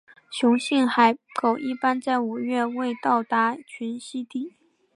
[0.31, 4.55] 雄性海狗一般在五月末到达群栖地。